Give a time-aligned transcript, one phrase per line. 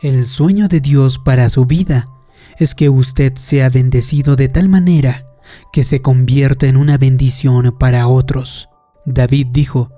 [0.00, 2.06] El sueño de Dios para su vida
[2.56, 5.26] es que usted sea bendecido de tal manera
[5.72, 8.68] que se convierta en una bendición para otros.
[9.06, 9.90] David dijo,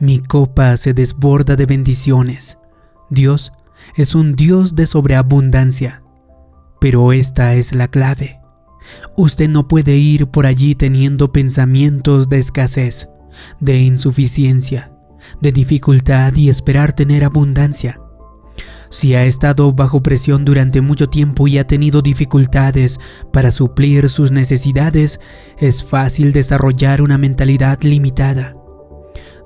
[0.00, 2.58] mi copa se desborda de bendiciones.
[3.08, 3.52] Dios
[3.94, 6.02] es un Dios de sobreabundancia.
[6.80, 8.36] Pero esta es la clave.
[9.16, 13.10] Usted no puede ir por allí teniendo pensamientos de escasez,
[13.60, 14.90] de insuficiencia,
[15.40, 18.00] de dificultad y esperar tener abundancia.
[18.90, 23.00] Si ha estado bajo presión durante mucho tiempo y ha tenido dificultades
[23.32, 25.20] para suplir sus necesidades,
[25.58, 28.54] es fácil desarrollar una mentalidad limitada.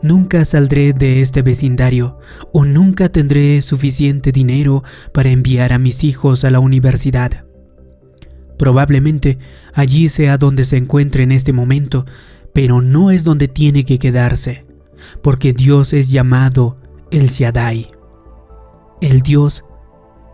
[0.03, 2.19] Nunca saldré de este vecindario
[2.53, 4.83] o nunca tendré suficiente dinero
[5.13, 7.47] para enviar a mis hijos a la universidad.
[8.59, 9.39] Probablemente
[9.75, 12.07] allí sea donde se encuentre en este momento,
[12.55, 14.65] pero no es donde tiene que quedarse,
[15.23, 16.79] porque Dios es llamado
[17.11, 17.91] el Shaddai
[19.01, 19.65] el Dios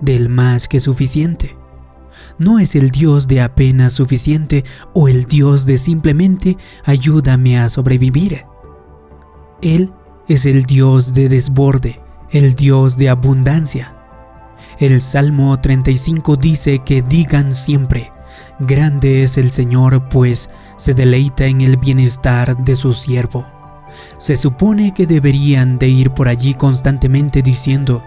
[0.00, 1.56] del más que suficiente.
[2.38, 4.64] No es el Dios de apenas suficiente
[4.94, 8.44] o el Dios de simplemente ayúdame a sobrevivir.
[9.62, 9.92] Él
[10.28, 12.00] es el Dios de desborde,
[12.30, 13.92] el Dios de abundancia.
[14.78, 18.12] El Salmo 35 dice que digan siempre,
[18.58, 23.46] grande es el Señor, pues se deleita en el bienestar de su siervo.
[24.18, 28.02] Se supone que deberían de ir por allí constantemente diciendo,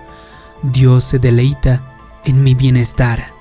[0.61, 3.33] Dios se deleita en mi bienestar.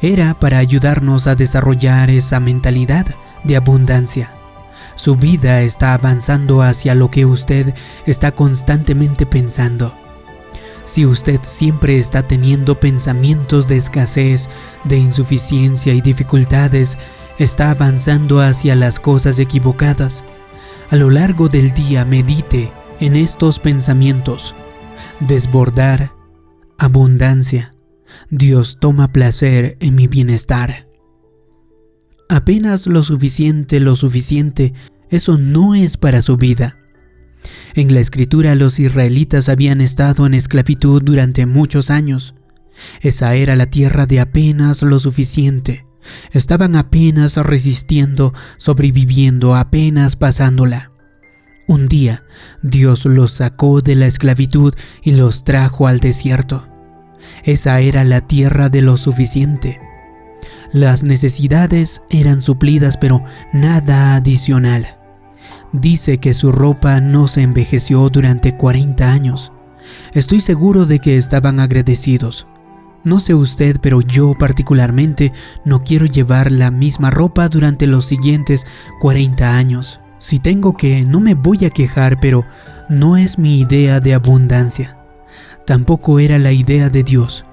[0.00, 3.06] Era para ayudarnos a desarrollar esa mentalidad
[3.44, 4.30] de abundancia.
[4.96, 7.72] Su vida está avanzando hacia lo que usted
[8.04, 9.94] está constantemente pensando.
[10.84, 14.48] Si usted siempre está teniendo pensamientos de escasez,
[14.82, 16.98] de insuficiencia y dificultades,
[17.38, 20.24] está avanzando hacia las cosas equivocadas.
[20.90, 24.56] A lo largo del día medite en estos pensamientos
[25.20, 26.12] desbordar,
[26.78, 27.70] abundancia.
[28.30, 30.88] Dios toma placer en mi bienestar.
[32.28, 34.72] Apenas lo suficiente, lo suficiente,
[35.10, 36.78] eso no es para su vida.
[37.74, 42.34] En la escritura los israelitas habían estado en esclavitud durante muchos años.
[43.00, 45.86] Esa era la tierra de apenas lo suficiente.
[46.32, 50.91] Estaban apenas resistiendo, sobreviviendo, apenas pasándola.
[51.68, 52.24] Un día,
[52.62, 56.68] Dios los sacó de la esclavitud y los trajo al desierto.
[57.44, 59.80] Esa era la tierra de lo suficiente.
[60.72, 63.22] Las necesidades eran suplidas, pero
[63.52, 64.98] nada adicional.
[65.72, 69.52] Dice que su ropa no se envejeció durante 40 años.
[70.14, 72.46] Estoy seguro de que estaban agradecidos.
[73.04, 75.32] No sé usted, pero yo particularmente
[75.64, 78.66] no quiero llevar la misma ropa durante los siguientes
[79.00, 80.00] 40 años.
[80.22, 82.46] Si tengo que, no me voy a quejar, pero
[82.88, 84.96] no es mi idea de abundancia.
[85.66, 87.44] Tampoco era la idea de Dios.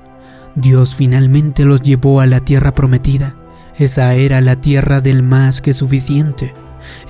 [0.54, 3.36] Dios finalmente los llevó a la tierra prometida.
[3.76, 6.54] Esa era la tierra del más que suficiente.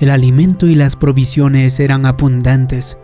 [0.00, 2.96] El alimento y las provisiones eran abundantes.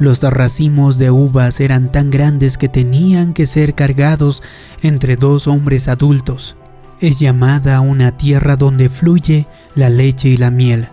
[0.00, 4.42] Los racimos de uvas eran tan grandes que tenían que ser cargados
[4.82, 6.56] entre dos hombres adultos.
[7.00, 9.46] Es llamada una tierra donde fluye
[9.76, 10.88] la leche y la miel.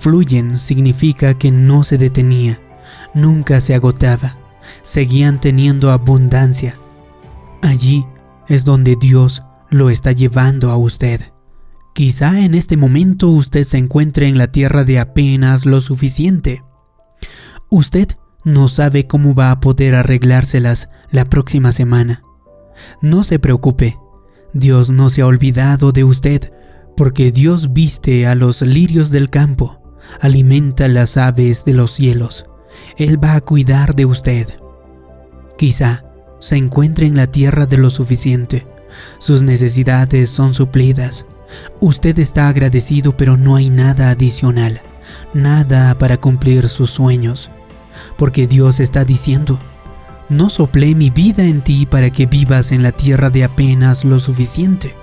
[0.00, 2.58] Fluyen significa que no se detenía,
[3.12, 4.38] nunca se agotaba,
[4.82, 6.74] seguían teniendo abundancia.
[7.60, 8.06] Allí
[8.48, 11.20] es donde Dios lo está llevando a usted.
[11.92, 16.64] Quizá en este momento usted se encuentre en la tierra de apenas lo suficiente.
[17.68, 18.08] Usted
[18.42, 22.22] no sabe cómo va a poder arreglárselas la próxima semana.
[23.02, 23.98] No se preocupe,
[24.54, 26.54] Dios no se ha olvidado de usted,
[26.96, 29.79] porque Dios viste a los lirios del campo
[30.20, 32.46] alimenta las aves de los cielos.
[32.96, 34.46] Él va a cuidar de usted.
[35.56, 36.04] Quizá
[36.40, 38.66] se encuentre en la tierra de lo suficiente.
[39.18, 41.26] Sus necesidades son suplidas.
[41.80, 44.80] Usted está agradecido pero no hay nada adicional,
[45.34, 47.50] nada para cumplir sus sueños.
[48.16, 49.60] Porque Dios está diciendo,
[50.28, 54.20] no soplé mi vida en ti para que vivas en la tierra de apenas lo
[54.20, 54.94] suficiente.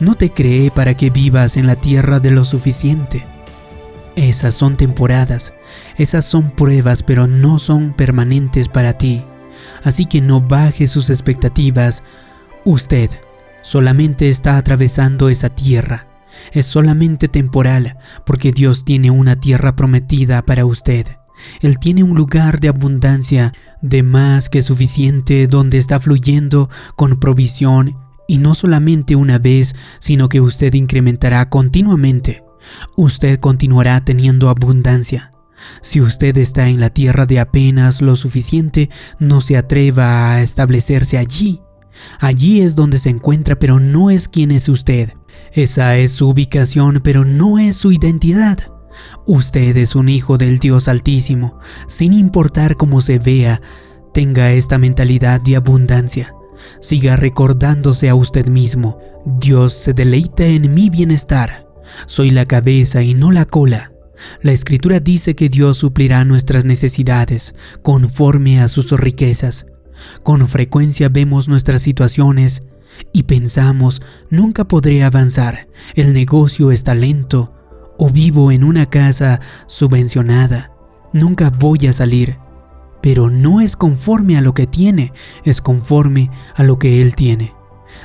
[0.00, 3.26] No te creé para que vivas en la tierra de lo suficiente.
[4.16, 5.54] Esas son temporadas,
[5.96, 9.24] esas son pruebas, pero no son permanentes para ti.
[9.82, 12.04] Así que no baje sus expectativas.
[12.64, 13.10] Usted
[13.62, 16.06] solamente está atravesando esa tierra.
[16.52, 21.06] Es solamente temporal, porque Dios tiene una tierra prometida para usted.
[21.60, 23.52] Él tiene un lugar de abundancia,
[23.82, 27.96] de más que suficiente, donde está fluyendo con provisión,
[28.28, 32.44] y no solamente una vez, sino que usted incrementará continuamente
[32.96, 35.30] usted continuará teniendo abundancia.
[35.80, 41.18] Si usted está en la tierra de apenas lo suficiente, no se atreva a establecerse
[41.18, 41.60] allí.
[42.20, 45.12] Allí es donde se encuentra, pero no es quien es usted.
[45.52, 48.58] Esa es su ubicación, pero no es su identidad.
[49.26, 51.58] Usted es un hijo del Dios Altísimo,
[51.88, 53.60] sin importar cómo se vea,
[54.12, 56.34] tenga esta mentalidad de abundancia.
[56.80, 61.63] Siga recordándose a usted mismo, Dios se deleita en mi bienestar.
[62.06, 63.92] Soy la cabeza y no la cola.
[64.42, 69.66] La escritura dice que Dios suplirá nuestras necesidades conforme a sus riquezas.
[70.22, 72.62] Con frecuencia vemos nuestras situaciones
[73.12, 77.52] y pensamos, nunca podré avanzar, el negocio está lento,
[77.98, 80.72] o vivo en una casa subvencionada,
[81.12, 82.38] nunca voy a salir.
[83.02, 85.12] Pero no es conforme a lo que tiene,
[85.44, 87.54] es conforme a lo que Él tiene.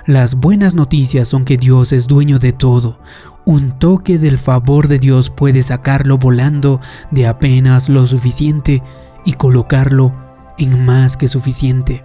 [0.06, 3.00] Las buenas noticias son que Dios es dueño de todo.
[3.46, 6.80] Un toque del favor de Dios puede sacarlo volando
[7.12, 8.82] de apenas lo suficiente
[9.26, 10.16] y colocarlo
[10.58, 12.04] en más que suficiente.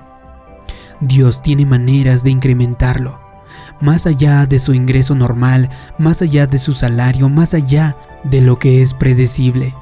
[1.01, 3.21] Dios tiene maneras de incrementarlo,
[3.81, 8.59] más allá de su ingreso normal, más allá de su salario, más allá de lo
[8.59, 9.75] que es predecible.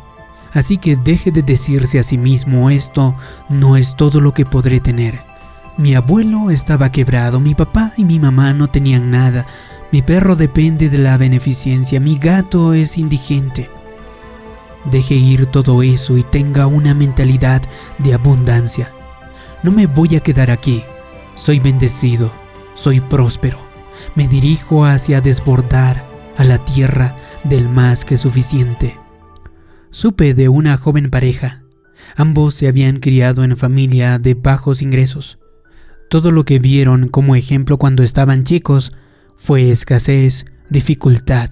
[0.53, 3.15] Así que deje de decirse a sí mismo esto
[3.49, 5.32] no es todo lo que podré tener.
[5.79, 9.47] Mi abuelo estaba quebrado, mi papá y mi mamá no tenían nada,
[9.91, 13.71] mi perro depende de la beneficencia, mi gato es indigente.
[14.85, 17.63] Deje ir todo eso y tenga una mentalidad
[17.99, 18.93] de abundancia.
[19.63, 20.83] No me voy a quedar aquí.
[21.37, 22.33] Soy bendecido,
[22.75, 23.59] soy próspero.
[24.15, 28.99] Me dirijo hacia desbordar a la tierra del más que suficiente.
[29.91, 31.65] Supe de una joven pareja.
[32.17, 35.39] Ambos se habían criado en familia de bajos ingresos.
[36.13, 38.93] Todo lo que vieron como ejemplo cuando estaban chicos
[39.35, 41.49] fue escasez, dificultad,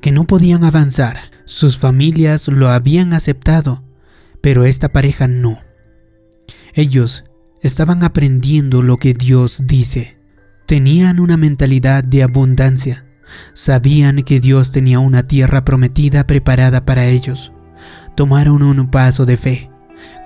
[0.00, 1.30] que no podían avanzar.
[1.44, 3.84] Sus familias lo habían aceptado,
[4.40, 5.60] pero esta pareja no.
[6.72, 7.22] Ellos
[7.62, 10.18] estaban aprendiendo lo que Dios dice.
[10.66, 13.06] Tenían una mentalidad de abundancia.
[13.52, 17.52] Sabían que Dios tenía una tierra prometida preparada para ellos.
[18.16, 19.70] Tomaron un paso de fe.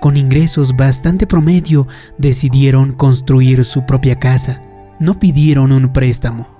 [0.01, 1.87] Con ingresos bastante promedio
[2.17, 4.61] decidieron construir su propia casa.
[4.99, 6.59] No pidieron un préstamo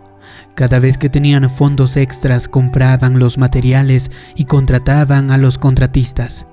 [0.59, 6.47] cada vez que tenían fondos extras compraban los materiales y contrataban a los contratistas.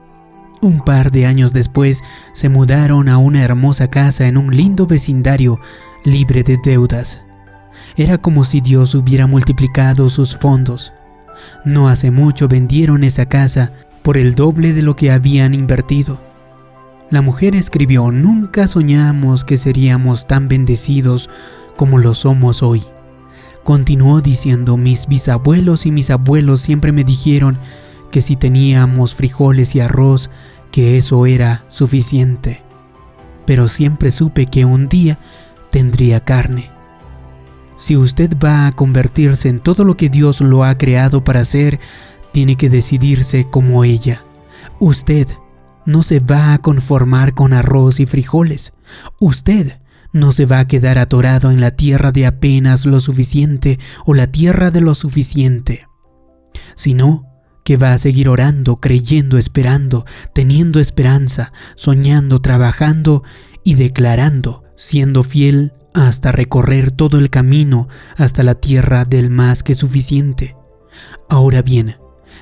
[0.61, 5.59] Un par de años después se mudaron a una hermosa casa en un lindo vecindario
[6.05, 7.20] libre de deudas.
[7.97, 10.93] Era como si Dios hubiera multiplicado sus fondos.
[11.64, 16.25] No hace mucho vendieron esa casa por el doble de lo que habían invertido.
[17.08, 21.31] La mujer escribió, nunca soñamos que seríamos tan bendecidos
[21.76, 22.82] como lo somos hoy.
[23.62, 27.58] Continuó diciendo, mis bisabuelos y mis abuelos siempre me dijeron
[28.11, 30.31] que si teníamos frijoles y arroz,
[30.73, 32.62] que eso era suficiente.
[33.47, 35.20] Pero siempre supe que un día
[35.70, 36.70] tendría carne.
[37.79, 41.79] Si usted va a convertirse en todo lo que Dios lo ha creado para ser,
[42.32, 44.25] tiene que decidirse como ella.
[44.81, 45.29] Usted
[45.87, 48.73] no se va a conformar con arroz y frijoles.
[49.21, 49.81] Usted
[50.12, 54.27] no se va a quedar atorado en la tierra de apenas lo suficiente o la
[54.27, 55.87] tierra de lo suficiente,
[56.75, 57.27] sino
[57.65, 63.25] que va a seguir orando, creyendo, esperando, teniendo esperanza, soñando, trabajando
[63.65, 69.75] y declarando, siendo fiel hasta recorrer todo el camino hasta la tierra del más que
[69.75, 70.55] suficiente.
[71.28, 71.97] Ahora bien,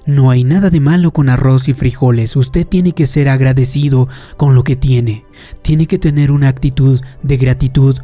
[0.07, 2.37] no hay nada de malo con arroz y frijoles.
[2.37, 5.25] Usted tiene que ser agradecido con lo que tiene.
[5.63, 7.97] Tiene que tener una actitud de gratitud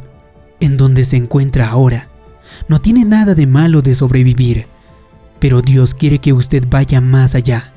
[0.59, 2.09] en donde se encuentra ahora.
[2.67, 4.67] No tiene nada de malo de sobrevivir.
[5.39, 7.73] Pero Dios quiere que usted vaya más allá.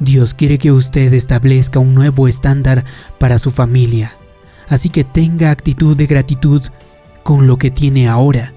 [0.00, 2.84] Dios quiere que usted establezca un nuevo estándar
[3.18, 4.16] para su familia.
[4.68, 6.62] Así que tenga actitud de gratitud
[7.22, 8.52] con lo que tiene ahora.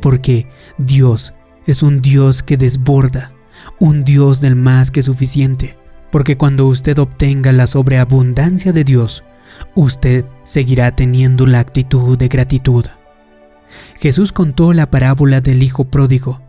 [0.00, 0.46] Porque
[0.78, 1.34] Dios
[1.66, 3.34] es un Dios que desborda
[3.78, 5.76] un Dios del más que suficiente,
[6.10, 9.24] porque cuando usted obtenga la sobreabundancia de Dios,
[9.74, 12.86] usted seguirá teniendo la actitud de gratitud.
[13.96, 16.40] Jesús contó la parábola del Hijo Pródigo.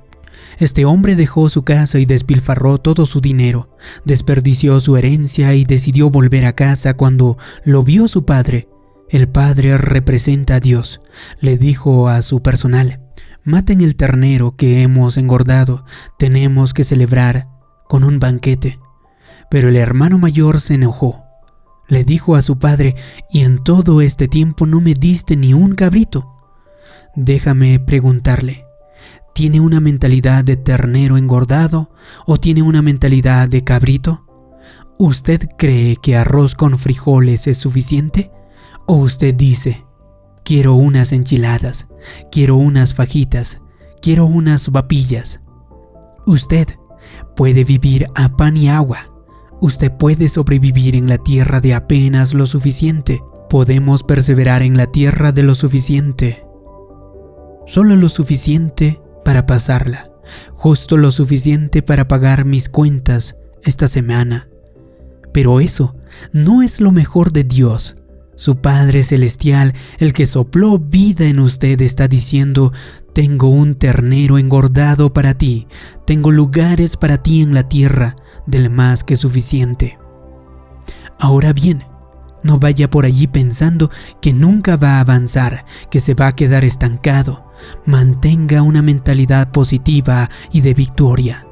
[0.58, 6.10] Este hombre dejó su casa y despilfarró todo su dinero, desperdició su herencia y decidió
[6.10, 8.68] volver a casa cuando lo vio su padre.
[9.10, 11.00] El padre representa a Dios.
[11.40, 13.02] Le dijo a su personal,
[13.50, 15.84] Maten el ternero que hemos engordado,
[16.20, 17.48] tenemos que celebrar
[17.88, 18.78] con un banquete.
[19.50, 21.24] Pero el hermano mayor se enojó.
[21.88, 22.94] Le dijo a su padre,
[23.32, 26.38] y en todo este tiempo no me diste ni un cabrito.
[27.16, 28.68] Déjame preguntarle,
[29.34, 31.90] ¿tiene una mentalidad de ternero engordado
[32.28, 34.28] o tiene una mentalidad de cabrito?
[35.00, 38.32] ¿Usted cree que arroz con frijoles es suficiente?
[38.86, 39.88] ¿O usted dice,
[40.50, 41.86] quiero unas enchiladas,
[42.32, 43.62] quiero unas fajitas,
[44.02, 45.42] quiero unas vapillas?
[46.26, 46.66] Usted
[47.36, 49.14] puede vivir a pan y agua.
[49.62, 53.22] Usted puede sobrevivir en la tierra de apenas lo suficiente.
[53.48, 56.44] Podemos perseverar en la tierra de lo suficiente.
[57.68, 60.10] Solo lo suficiente para pasarla.
[60.54, 64.50] Justo lo suficiente para pagar mis cuentas esta semana
[65.32, 65.96] pero eso
[66.32, 67.96] no es lo mejor de Dios.
[68.40, 72.72] Su Padre Celestial, el que sopló vida en usted, está diciendo,
[73.12, 75.68] tengo un ternero engordado para ti,
[76.06, 78.16] tengo lugares para ti en la tierra,
[78.46, 80.00] del más que suficiente.
[81.20, 81.84] Ahora bien,
[82.42, 83.92] no vaya por allí pensando
[84.22, 87.52] que nunca va a avanzar, que se va a quedar estancado.
[87.86, 91.46] Mantenga una mentalidad positiva y de victoria.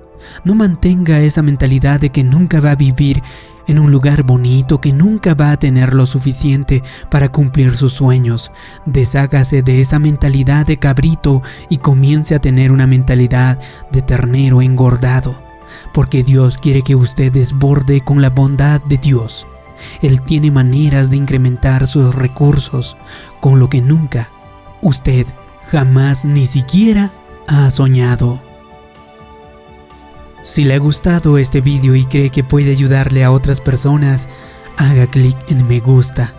[0.46, 3.22] No mantenga esa mentalidad de que nunca va a vivir
[3.68, 8.52] en un lugar bonito que nunca va a tener lo suficiente para cumplir sus sueños.
[8.86, 13.60] Deshágase de esa mentalidad de cabrito y comience a tener una mentalidad
[13.92, 15.42] de ternero engordado,
[15.94, 19.46] porque Dios quiere que usted desborde con la bondad de Dios.
[20.02, 22.98] Él tiene maneras de incrementar sus recursos,
[23.40, 24.32] con lo que nunca
[24.82, 25.28] usted
[25.68, 27.12] jamás ni siquiera
[27.48, 28.47] ha soñado.
[30.48, 34.30] Si le ha gustado este vídeo y cree que puede ayudarle a otras personas,
[34.78, 36.34] haga clic en me gusta,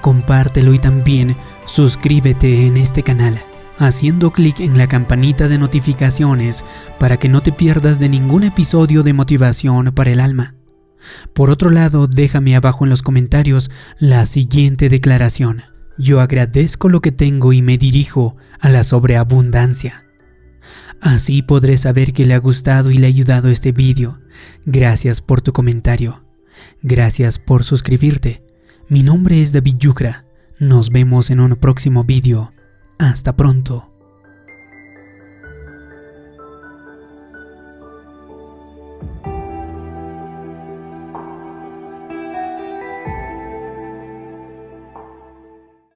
[0.00, 3.40] compártelo y también suscríbete en este canal,
[3.78, 6.64] haciendo clic en la campanita de notificaciones
[6.98, 10.56] para que no te pierdas de ningún episodio de motivación para el alma.
[11.32, 15.62] Por otro lado, déjame abajo en los comentarios la siguiente declaración.
[15.96, 20.04] Yo agradezco lo que tengo y me dirijo a la sobreabundancia.
[21.00, 24.20] Así podré saber que le ha gustado y le ha ayudado este vídeo.
[24.64, 26.24] Gracias por tu comentario.
[26.82, 28.44] Gracias por suscribirte.
[28.88, 30.26] Mi nombre es David Yucra.
[30.58, 32.52] Nos vemos en un próximo vídeo.
[32.98, 33.91] Hasta pronto.